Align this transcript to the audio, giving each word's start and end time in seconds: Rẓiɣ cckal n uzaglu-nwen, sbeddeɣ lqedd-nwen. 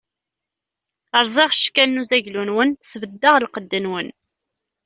Rẓiɣ 1.23 1.51
cckal 1.59 1.89
n 1.91 2.01
uzaglu-nwen, 2.01 2.69
sbeddeɣ 2.91 3.35
lqedd-nwen. 3.43 4.07